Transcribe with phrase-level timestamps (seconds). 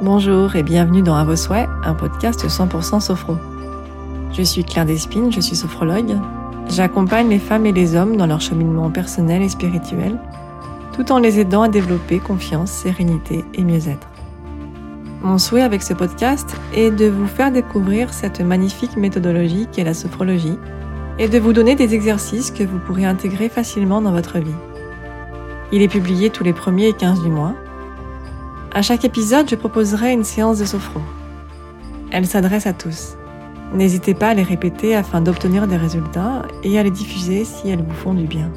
[0.00, 3.34] Bonjour et bienvenue dans À vos souhaits, un podcast 100% sophro.
[4.32, 6.16] Je suis Claire Despines, je suis sophrologue.
[6.68, 10.16] J'accompagne les femmes et les hommes dans leur cheminement personnel et spirituel,
[10.92, 14.06] tout en les aidant à développer confiance, sérénité et mieux-être.
[15.20, 19.94] Mon souhait avec ce podcast est de vous faire découvrir cette magnifique méthodologie qu'est la
[19.94, 20.58] sophrologie
[21.18, 24.54] et de vous donner des exercices que vous pourrez intégrer facilement dans votre vie.
[25.72, 27.54] Il est publié tous les premiers et 15 du mois
[28.72, 31.00] à chaque épisode, je proposerai une séance de sophro.
[32.10, 33.16] Elle s'adresse à tous.
[33.74, 37.82] N'hésitez pas à les répéter afin d'obtenir des résultats et à les diffuser si elles
[37.82, 38.50] vous font du bien.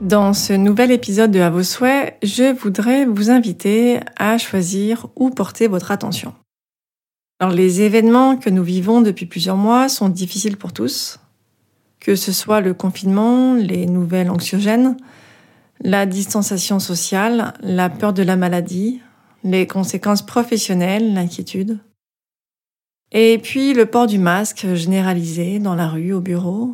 [0.00, 5.30] Dans ce nouvel épisode de À vos souhaits, je voudrais vous inviter à choisir où
[5.30, 6.32] porter votre attention.
[7.38, 11.18] Alors les événements que nous vivons depuis plusieurs mois sont difficiles pour tous,
[11.98, 14.96] que ce soit le confinement, les nouvelles anxiogènes,
[15.80, 19.00] la distanciation sociale, la peur de la maladie,
[19.44, 21.78] les conséquences professionnelles, l'inquiétude.
[23.12, 26.72] Et puis le port du masque généralisé dans la rue, au bureau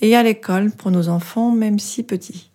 [0.00, 2.50] et à l'école pour nos enfants, même si petits.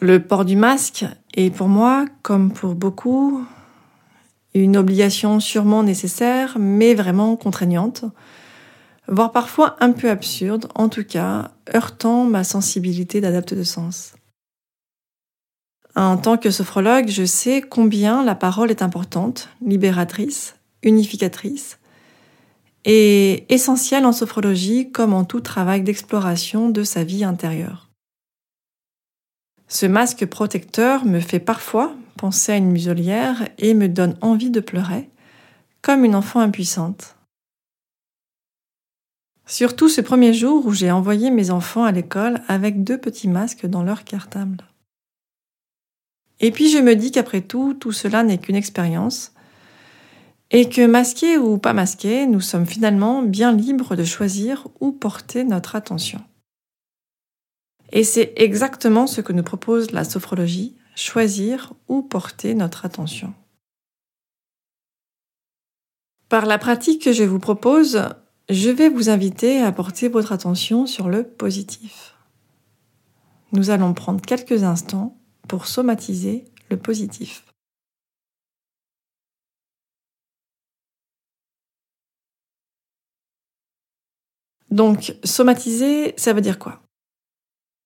[0.00, 1.04] Le port du masque
[1.34, 3.44] est pour moi, comme pour beaucoup,
[4.54, 8.04] une obligation sûrement nécessaire, mais vraiment contraignante,
[9.08, 14.14] voire parfois un peu absurde, en tout cas heurtant ma sensibilité d'adapte de sens.
[15.96, 21.78] En tant que sophrologue, je sais combien la parole est importante, libératrice, unificatrice,
[22.84, 27.88] et essentielle en sophrologie comme en tout travail d'exploration de sa vie intérieure.
[29.68, 34.60] Ce masque protecteur me fait parfois penser à une muselière et me donne envie de
[34.60, 35.08] pleurer,
[35.80, 37.13] comme une enfant impuissante.
[39.46, 43.66] Surtout ce premier jour où j'ai envoyé mes enfants à l'école avec deux petits masques
[43.66, 44.64] dans leur cartable.
[46.40, 49.32] Et puis je me dis qu'après tout, tout cela n'est qu'une expérience,
[50.50, 55.44] et que masqué ou pas masqué, nous sommes finalement bien libres de choisir où porter
[55.44, 56.22] notre attention.
[57.92, 63.34] Et c'est exactement ce que nous propose la sophrologie, choisir où porter notre attention.
[66.28, 68.08] Par la pratique que je vous propose,
[68.48, 72.14] je vais vous inviter à porter votre attention sur le positif.
[73.52, 75.16] Nous allons prendre quelques instants
[75.48, 77.44] pour somatiser le positif.
[84.70, 86.82] Donc, somatiser, ça veut dire quoi?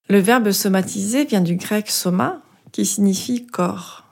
[0.09, 2.43] Le verbe somatiser vient du grec soma,
[2.73, 4.08] qui signifie corps.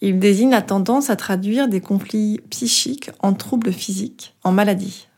[0.00, 5.08] Il désigne la tendance à traduire des conflits psychiques en troubles physiques, en maladies.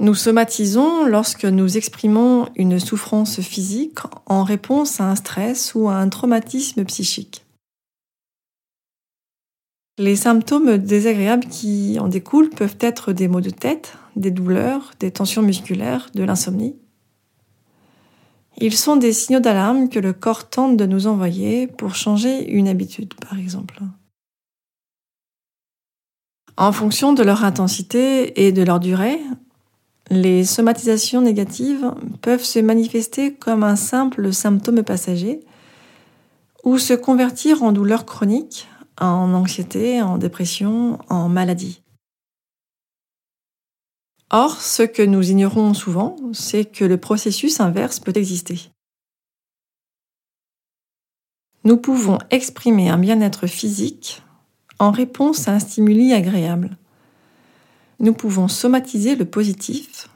[0.00, 5.94] Nous somatisons lorsque nous exprimons une souffrance physique en réponse à un stress ou à
[5.94, 7.44] un traumatisme psychique.
[9.98, 15.10] Les symptômes désagréables qui en découlent peuvent être des maux de tête, des douleurs, des
[15.10, 16.76] tensions musculaires, de l'insomnie.
[18.60, 22.66] Ils sont des signaux d'alarme que le corps tente de nous envoyer pour changer une
[22.66, 23.78] habitude, par exemple.
[26.56, 29.20] En fonction de leur intensité et de leur durée,
[30.10, 35.40] les somatisations négatives peuvent se manifester comme un simple symptôme passager
[36.64, 38.66] ou se convertir en douleur chronique,
[39.00, 41.80] en anxiété, en dépression, en maladie.
[44.30, 48.70] Or, ce que nous ignorons souvent, c'est que le processus inverse peut exister.
[51.64, 54.22] Nous pouvons exprimer un bien-être physique
[54.78, 56.76] en réponse à un stimuli agréable.
[58.00, 60.08] Nous pouvons somatiser le positif,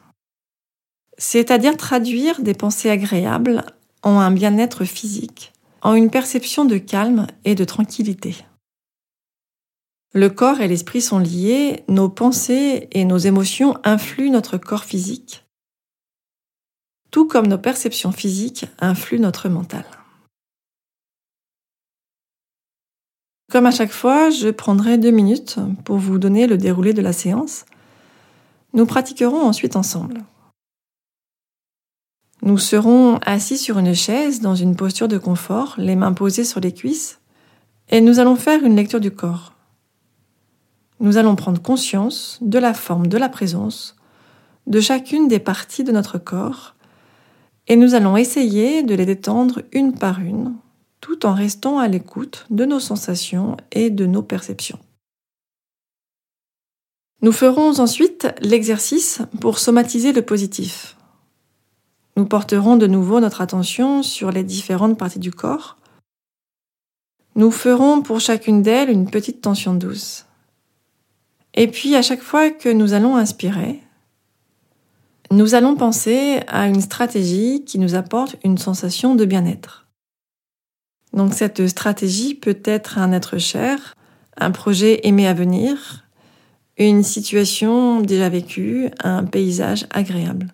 [1.18, 3.64] c'est-à-dire traduire des pensées agréables
[4.02, 8.36] en un bien-être physique, en une perception de calme et de tranquillité.
[10.14, 15.46] Le corps et l'esprit sont liés, nos pensées et nos émotions influent notre corps physique,
[17.10, 19.84] tout comme nos perceptions physiques influent notre mental.
[23.50, 27.14] Comme à chaque fois, je prendrai deux minutes pour vous donner le déroulé de la
[27.14, 27.64] séance.
[28.74, 30.24] Nous pratiquerons ensuite ensemble.
[32.42, 36.60] Nous serons assis sur une chaise dans une posture de confort, les mains posées sur
[36.60, 37.20] les cuisses,
[37.88, 39.54] et nous allons faire une lecture du corps
[41.02, 43.96] nous allons prendre conscience de la forme de la présence
[44.68, 46.74] de chacune des parties de notre corps
[47.66, 50.54] et nous allons essayer de les détendre une par une
[51.00, 54.78] tout en restant à l'écoute de nos sensations et de nos perceptions.
[57.20, 60.96] Nous ferons ensuite l'exercice pour somatiser le positif.
[62.16, 65.78] nous porterons de nouveau notre attention sur les différentes parties du corps.
[67.34, 70.26] Nous ferons pour chacune d'elles une petite tension douce.
[71.54, 73.80] Et puis à chaque fois que nous allons inspirer,
[75.30, 79.86] nous allons penser à une stratégie qui nous apporte une sensation de bien-être.
[81.12, 83.94] Donc cette stratégie peut être un être cher,
[84.36, 86.04] un projet aimé à venir,
[86.78, 90.48] une situation déjà vécue, un paysage agréable.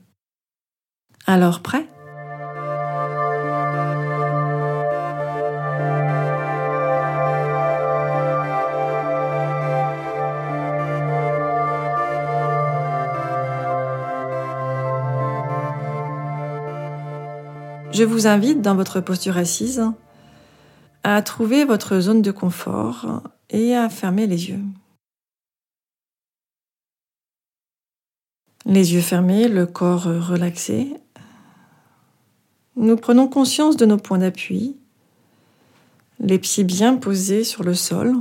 [1.27, 1.87] Alors prêt?
[17.99, 19.83] Je vous invite dans votre posture assise
[21.03, 24.61] à trouver votre zone de confort et à fermer les yeux.
[28.67, 30.95] Les yeux fermés, le corps relaxé.
[32.77, 34.77] Nous prenons conscience de nos points d'appui,
[36.21, 38.15] les pieds bien posés sur le sol,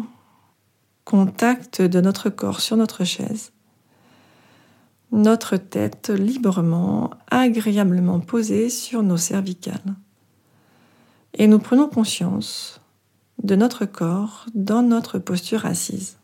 [1.05, 3.51] contact de notre corps sur notre chaise,
[5.11, 9.95] notre tête librement, agréablement posée sur nos cervicales.
[11.33, 12.81] Et nous prenons conscience
[13.43, 16.17] de notre corps dans notre posture assise.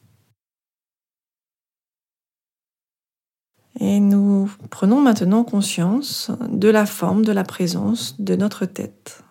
[3.79, 9.23] Et nous prenons maintenant conscience de la forme, de la présence de notre tête.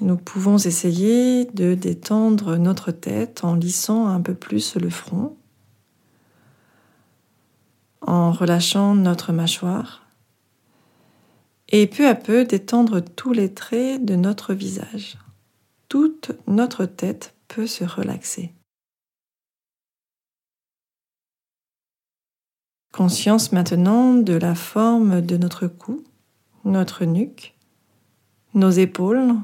[0.00, 5.36] Nous pouvons essayer de détendre notre tête en lissant un peu plus le front,
[8.10, 10.04] en relâchant notre mâchoire
[11.68, 15.16] et peu à peu détendre tous les traits de notre visage.
[15.88, 18.52] Toute notre tête peut se relaxer.
[22.92, 26.02] Conscience maintenant de la forme de notre cou,
[26.64, 27.54] notre nuque,
[28.54, 29.34] nos épaules,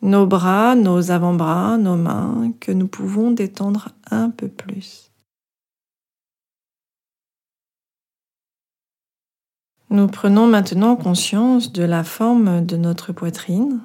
[0.00, 5.11] nos bras, nos avant-bras, nos mains que nous pouvons détendre un peu plus.
[9.92, 13.80] Nous prenons maintenant conscience de la forme de notre poitrine,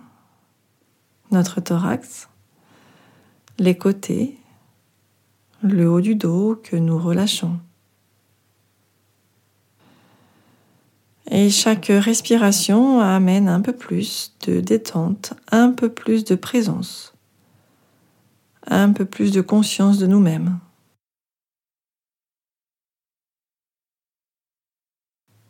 [1.32, 2.30] notre thorax,
[3.60, 4.38] les côtés,
[5.62, 7.60] le haut du dos que nous relâchons.
[11.30, 17.16] Et chaque respiration amène un peu plus de détente, un peu plus de présence,
[18.66, 20.58] un peu plus de conscience de nous-mêmes.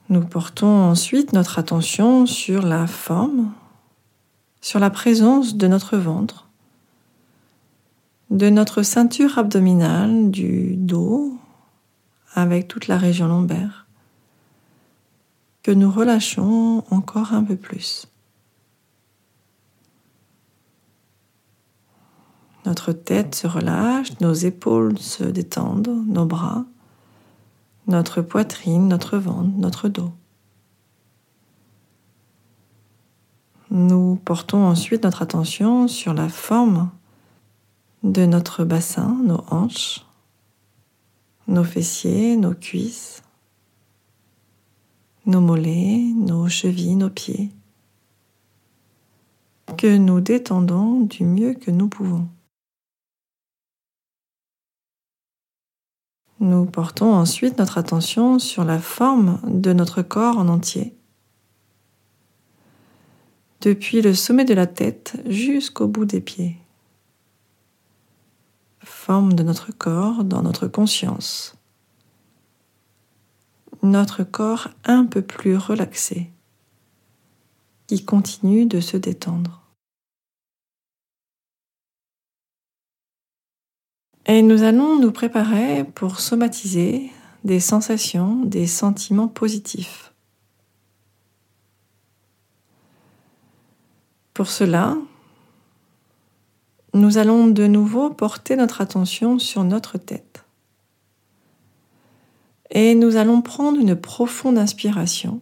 [0.10, 3.52] Nous portons ensuite notre attention sur la forme,
[4.62, 6.48] sur la présence de notre ventre,
[8.30, 11.38] de notre ceinture abdominale, du dos,
[12.34, 13.88] avec toute la région lombaire
[15.68, 18.08] que nous relâchons encore un peu plus.
[22.66, 26.64] Notre tête se relâche, nos épaules se détendent, nos bras,
[27.88, 30.12] notre poitrine, notre ventre, notre dos.
[33.70, 36.90] Nous portons ensuite notre attention sur la forme
[38.04, 40.06] de notre bassin, nos hanches,
[41.48, 43.24] nos fessiers, nos cuisses,
[45.26, 47.52] nos mollets, nos chevilles, nos pieds,
[49.78, 52.28] que nous détendons du mieux que nous pouvons.
[56.40, 60.96] Nous portons ensuite notre attention sur la forme de notre corps en entier,
[63.62, 66.58] depuis le sommet de la tête jusqu'au bout des pieds.
[68.84, 71.58] Forme de notre corps dans notre conscience
[73.84, 76.32] notre corps un peu plus relaxé,
[77.88, 79.67] qui continue de se détendre.
[84.30, 87.12] Et nous allons nous préparer pour somatiser
[87.46, 90.12] des sensations, des sentiments positifs.
[94.34, 94.98] Pour cela,
[96.94, 100.44] nous allons de nouveau porter notre attention sur notre tête.
[102.70, 105.40] Et nous allons prendre une profonde inspiration,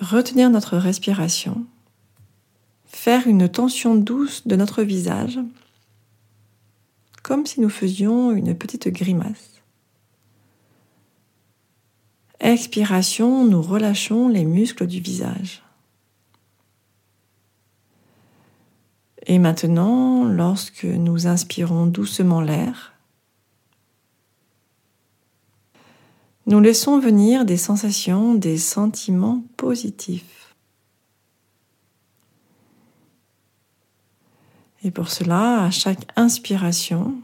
[0.00, 1.66] retenir notre respiration,
[2.86, 5.38] faire une tension douce de notre visage,
[7.26, 9.60] comme si nous faisions une petite grimace.
[12.38, 15.64] Expiration, nous relâchons les muscles du visage.
[19.26, 22.92] Et maintenant, lorsque nous inspirons doucement l'air,
[26.46, 30.45] nous laissons venir des sensations, des sentiments positifs.
[34.86, 37.20] Et pour cela, à chaque inspiration,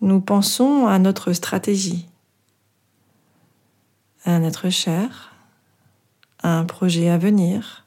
[0.00, 2.08] nous pensons à notre stratégie,
[4.24, 5.34] à un être cher,
[6.42, 7.84] à un projet à venir,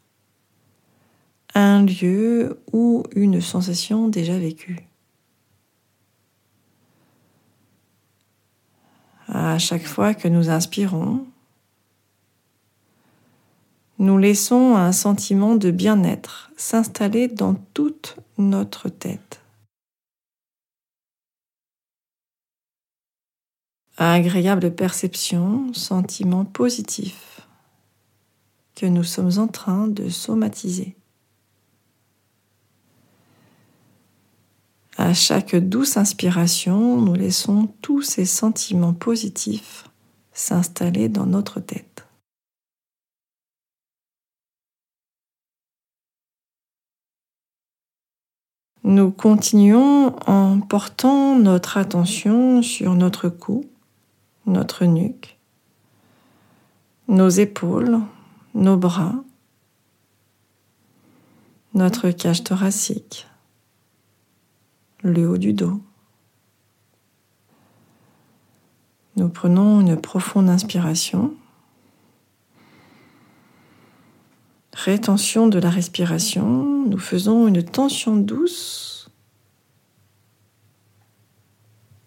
[1.55, 4.86] à un lieu ou une sensation déjà vécue.
[9.29, 11.25] À chaque fois que nous inspirons,
[14.00, 19.41] nous laissons un sentiment de bien-être s'installer dans toute notre tête.
[23.98, 27.41] Agréable perception, sentiment positif
[28.75, 30.96] que nous sommes en train de somatiser.
[34.96, 39.89] À chaque douce inspiration, nous laissons tous ces sentiments positifs
[40.32, 41.88] s'installer dans notre tête.
[48.83, 53.65] Nous continuons en portant notre attention sur notre cou,
[54.45, 55.38] notre nuque,
[57.09, 58.00] nos épaules,
[58.55, 59.15] nos bras,
[61.74, 63.27] notre cage thoracique,
[65.03, 65.81] le haut du dos.
[69.17, 71.33] Nous prenons une profonde inspiration.
[74.86, 76.86] Rétention de la respiration.
[76.86, 79.12] Nous faisons une tension douce.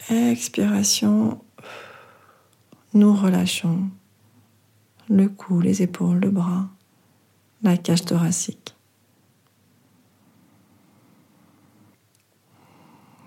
[0.09, 1.39] Expiration.
[2.95, 3.91] Nous relâchons
[5.11, 6.71] le cou, les épaules, le bras,
[7.63, 8.75] la cage thoracique.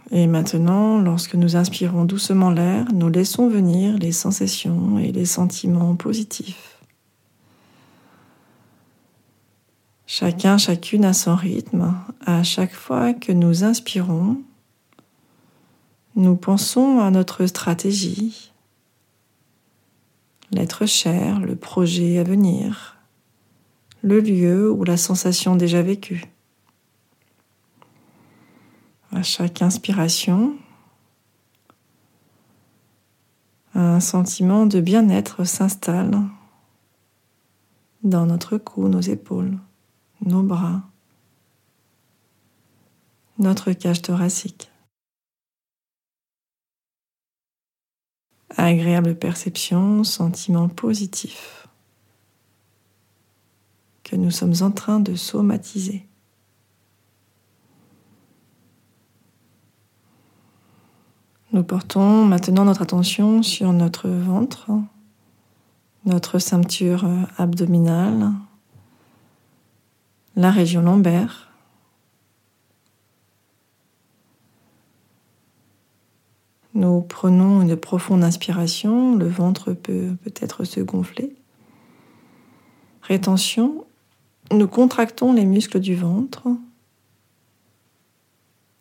[0.09, 5.95] Et maintenant, lorsque nous inspirons doucement l'air, nous laissons venir les sensations et les sentiments
[5.95, 6.74] positifs.
[10.17, 11.93] Chacun, chacune à son rythme,
[12.25, 14.41] à chaque fois que nous inspirons,
[16.15, 18.53] nous pensons à notre stratégie,
[20.51, 22.95] l'être cher, le projet à venir,
[24.03, 26.23] le lieu ou la sensation déjà vécue.
[29.11, 30.55] À chaque inspiration,
[33.73, 36.21] un sentiment de bien-être s'installe
[38.03, 39.57] dans notre cou, nos épaules,
[40.21, 40.81] nos bras,
[43.37, 44.69] notre cage thoracique.
[48.57, 51.67] Agréable perception, sentiment positif
[54.03, 56.07] que nous sommes en train de somatiser.
[61.51, 64.71] Nous portons maintenant notre attention sur notre ventre,
[66.05, 67.05] notre ceinture
[67.37, 68.31] abdominale,
[70.35, 71.51] la région lombaire.
[76.73, 81.33] Nous prenons une profonde inspiration, le ventre peut peut-être se gonfler.
[83.01, 83.85] Rétention,
[84.51, 86.47] nous contractons les muscles du ventre.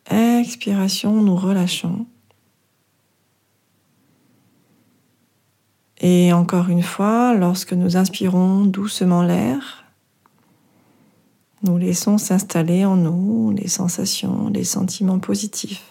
[0.09, 2.05] Expiration, nous relâchons.
[5.99, 9.84] Et encore une fois, lorsque nous inspirons doucement l'air,
[11.65, 15.83] nous laissons s'installer en nous les sensations, les sentiments positifs.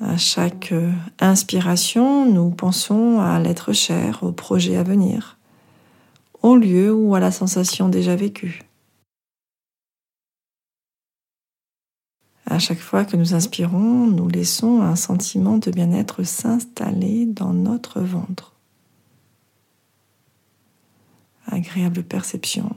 [0.00, 0.74] À chaque
[1.20, 5.36] inspiration, nous pensons à l'être cher, au projet à venir,
[6.42, 8.62] au lieu ou à la sensation déjà vécue.
[12.46, 18.00] À chaque fois que nous inspirons, nous laissons un sentiment de bien-être s'installer dans notre
[18.00, 18.53] ventre.
[21.54, 22.74] Agréable perception.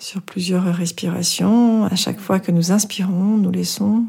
[0.00, 4.06] Sur plusieurs respirations, à chaque fois que nous inspirons, nous laissons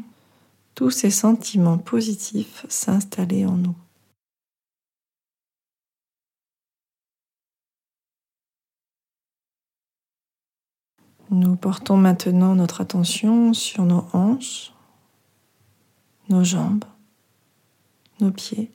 [0.74, 3.76] tous ces sentiments positifs s'installer en nous.
[11.30, 14.74] Nous portons maintenant notre attention sur nos hanches,
[16.28, 16.84] nos jambes,
[18.18, 18.72] nos pieds.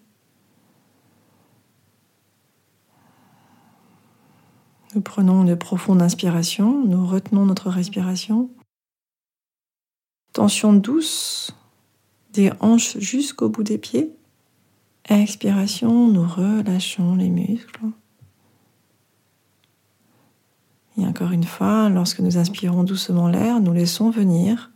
[4.97, 8.49] Nous prenons une profonde inspiration, nous retenons notre respiration.
[10.33, 11.51] Tension douce
[12.33, 14.09] des hanches jusqu'au bout des pieds.
[15.07, 17.85] Expiration, nous relâchons les muscles.
[20.97, 24.71] Et encore une fois, lorsque nous inspirons doucement l'air, nous laissons venir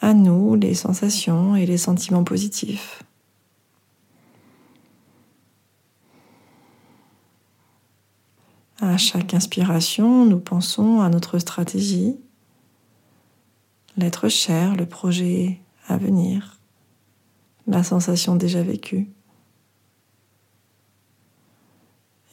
[0.00, 3.02] à nous les sensations et les sentiments positifs.
[8.94, 12.16] À chaque inspiration, nous pensons à notre stratégie,
[13.96, 15.58] l'être cher, le projet
[15.88, 16.60] à venir,
[17.66, 19.08] la sensation déjà vécue.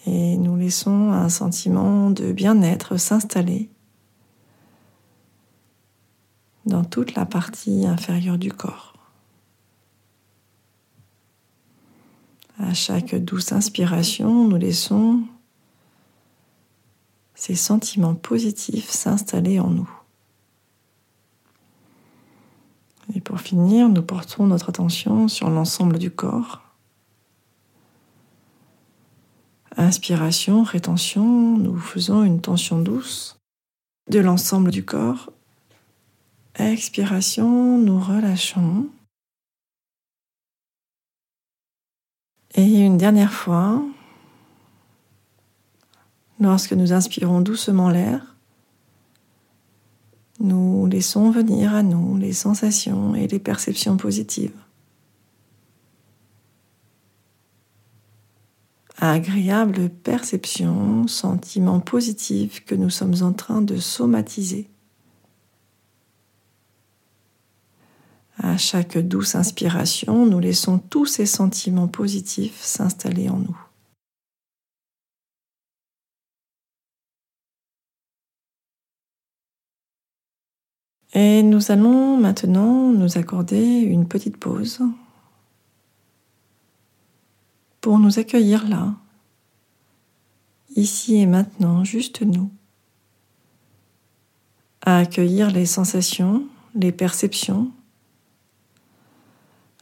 [0.05, 3.71] Et nous laissons un sentiment de bien-être s'installer
[6.67, 8.93] dans toute la partie inférieure du corps.
[12.59, 15.23] À chaque douce inspiration, nous laissons
[17.41, 19.91] ces sentiments positifs s'installer en nous.
[23.15, 26.61] Et pour finir, nous portons notre attention sur l'ensemble du corps.
[29.75, 33.39] Inspiration, rétention, nous faisons une tension douce
[34.11, 35.31] de l'ensemble du corps.
[36.59, 38.87] Expiration, nous relâchons.
[42.53, 43.83] Et une dernière fois,
[46.41, 48.35] lorsque nous inspirons doucement l'air,
[50.39, 54.51] nous laissons venir à nous les sensations et les perceptions positives.
[59.01, 64.69] agréable perception, sentiment positif que nous sommes en train de somatiser.
[68.37, 73.70] À chaque douce inspiration, nous laissons tous ces sentiments positifs s'installer en nous.
[81.13, 84.81] Et nous allons maintenant nous accorder une petite pause
[87.81, 88.93] pour nous accueillir là,
[90.75, 92.51] ici et maintenant, juste nous,
[94.83, 97.71] à accueillir les sensations, les perceptions,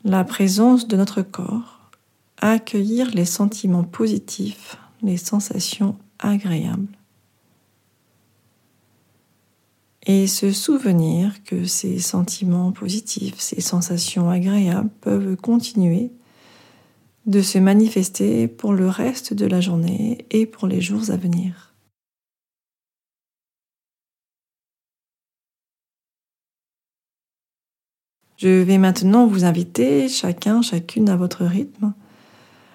[0.03, 1.91] la présence de notre corps,
[2.37, 6.98] à accueillir les sentiments positifs, les sensations agréables.
[10.11, 16.09] Et se souvenir que ces sentiments positifs, ces sensations agréables peuvent continuer
[17.27, 21.75] de se manifester pour le reste de la journée et pour les jours à venir.
[28.37, 31.93] Je vais maintenant vous inviter, chacun, chacune à votre rythme,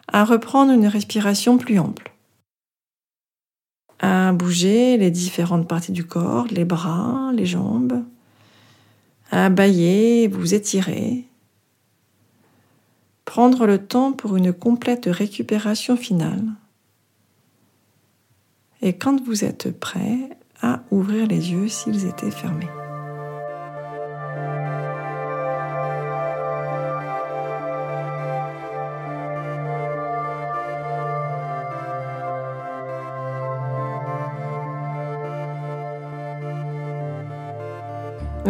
[0.07, 2.13] à reprendre une respiration plus ample,
[4.05, 8.05] à bouger les différentes parties du corps, les bras, les jambes,
[9.31, 11.25] à bailler, vous étirer,
[13.25, 16.45] prendre le temps pour une complète récupération finale.
[18.83, 20.29] Et quand vous êtes prêt,
[20.61, 22.84] à ouvrir les yeux s'ils étaient fermés.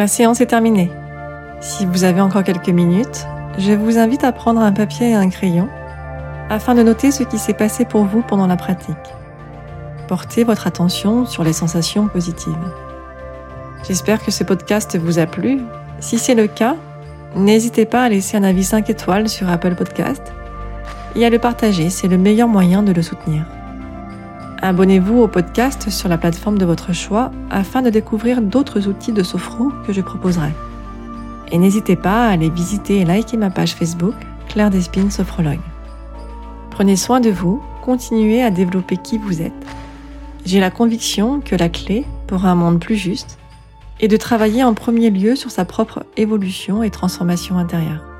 [0.05, 0.90] La séance est terminée.
[1.62, 5.31] Si vous avez encore quelques minutes, je vous invite à prendre un papier et un
[5.31, 5.67] crayon
[6.51, 8.95] afin de noter ce qui s'est passé pour vous pendant la pratique.
[10.07, 12.53] Portez votre attention sur les sensations positives.
[13.88, 15.62] J'espère que ce podcast vous a plu.
[16.01, 16.77] Si c'est le cas,
[17.35, 20.35] n'hésitez pas à laisser un avis 5 étoiles sur Apple Podcast
[21.17, 23.47] et à le partager, c'est le meilleur moyen de le soutenir.
[24.64, 29.22] Abonnez-vous au podcast sur la plateforme de votre choix afin de découvrir d'autres outils de
[29.22, 30.53] sophro que je proposerai.
[31.53, 34.14] Et n'hésitez pas à aller visiter et liker ma page Facebook,
[34.48, 35.61] Claire Despines Sophrologue.
[36.70, 39.53] Prenez soin de vous, continuez à développer qui vous êtes.
[40.46, 43.38] J'ai la conviction que la clé pour un monde plus juste
[44.00, 48.13] est de travailler en premier lieu sur sa propre évolution et transformation intérieure.